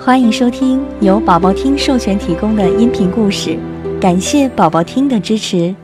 [0.00, 3.58] 欢迎收听由宝宝听授权提供的音频故事，
[4.00, 5.74] 感谢宝宝听的支持。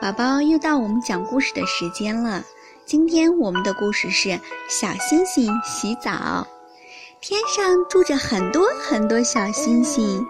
[0.00, 2.42] 宝宝又到我们讲故事的时间了，
[2.86, 4.30] 今天我们的故事是
[4.68, 6.46] 小星星洗澡。
[7.20, 10.26] 天上住着很多很多小星星，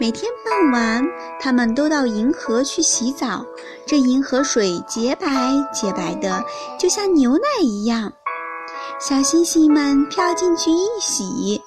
[0.00, 1.06] 每天傍晚，
[1.38, 3.46] 它们都到银河去洗澡。
[3.86, 5.28] 这银河水洁白
[5.72, 6.44] 洁白的，
[6.76, 8.12] 就像牛奶一样。
[9.02, 11.60] 小星星们跳进去一洗，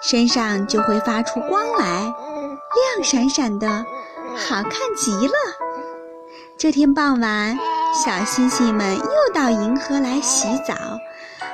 [0.00, 3.84] 身上就会发出光来，亮闪闪的，
[4.36, 5.34] 好看极了。
[6.56, 7.58] 这天傍晚，
[7.92, 10.76] 小星星们又到银河来洗澡，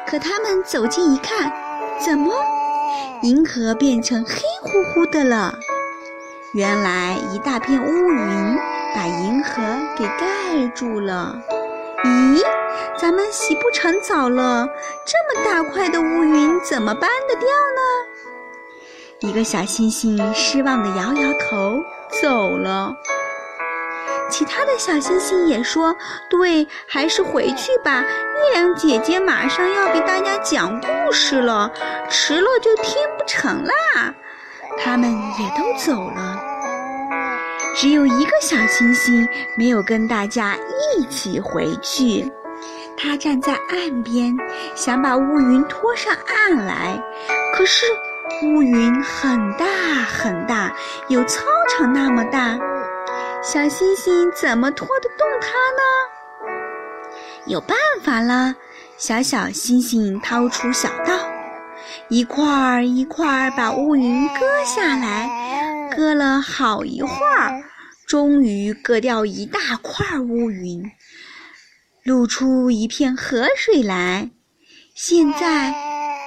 [0.06, 1.50] 可它们走近一看，
[1.98, 2.34] 怎么？
[3.22, 5.54] 银河变成黑乎乎的了。
[6.52, 8.58] 原来一大片乌云
[8.94, 9.62] 把银河
[9.96, 11.40] 给盖住了。
[12.06, 12.42] 咦，
[12.96, 14.68] 咱们洗不成澡了，
[15.04, 17.82] 这么大块的乌云怎么搬得掉呢？
[19.20, 21.82] 一个小星星失望地摇摇头
[22.22, 22.94] 走了。
[24.28, 25.96] 其他的小星星也说
[26.28, 28.02] ：“对，还是回去吧。
[28.02, 31.70] 月亮姐姐马上要给大家讲故事了，
[32.10, 34.14] 迟了就听不成啦。”
[34.78, 36.55] 他们也都走了，
[37.76, 40.56] 只有一个小星星没有跟大家
[40.96, 42.26] 一起回去。
[42.96, 44.34] 他站在岸边，
[44.74, 46.98] 想把乌云拖上岸来，
[47.54, 47.84] 可是
[48.44, 50.74] 乌云很大很大，
[51.08, 52.58] 有操场那么大。
[53.42, 56.86] 小星星怎么拖得动它呢？
[57.44, 58.54] 有办法了！
[58.96, 61.12] 小小星星掏出小刀，
[62.08, 65.65] 一块儿一块儿把乌云割下来，
[65.96, 67.64] 割了好一会儿，
[68.06, 70.84] 终于割掉一大块乌云，
[72.04, 74.30] 露出一片河水来。
[74.94, 75.74] 现在，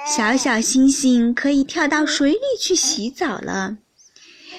[0.04, 3.76] 小小星星可以跳到水里去洗澡了。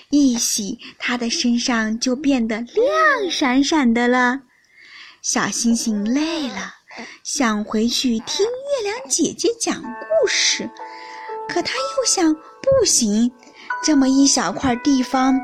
[0.10, 4.40] 一洗，它的身上就变得亮闪闪的了。
[5.22, 6.74] 小星星累了，
[7.24, 10.70] 想回去听月亮姐姐讲故事，
[11.50, 13.32] 可它又想，不行，
[13.84, 15.40] 这么一小块地方，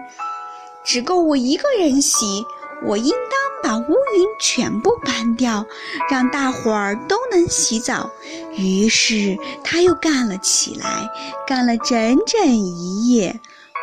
[0.85, 2.45] 只够我一个人洗，
[2.85, 3.19] 我应当
[3.63, 5.65] 把乌云全部搬掉，
[6.09, 8.09] 让大伙儿都能洗澡。
[8.55, 11.09] 于是，他又干了起来，
[11.47, 13.39] 干了整整一夜。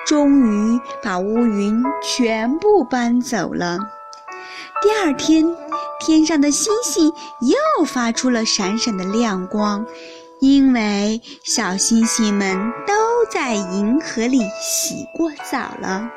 [0.06, 3.78] 终于把乌云全部搬走了。
[4.82, 5.56] 第二天，
[5.98, 9.86] 天上的星星又发出了闪闪的亮光，
[10.40, 12.54] 因为小星星们
[12.86, 12.92] 都
[13.30, 16.08] 在银河里洗过澡了。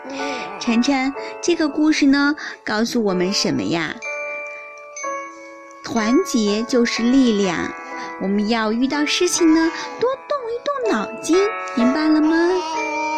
[0.59, 3.95] 晨晨，这个故事呢，告诉我们什么呀？
[5.83, 7.71] 团结就是力量。
[8.21, 11.37] 我们要遇到事情呢，多动一动脑筋，
[11.75, 12.35] 明白了吗？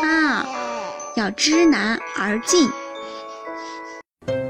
[0.03, 0.45] 啊。
[1.15, 2.69] 要知难而进。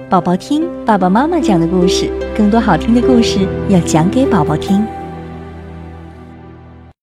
[0.10, 4.86] 宝宝听爸爸妈妈讲的故事，更多好听的故事要讲给宝宝听。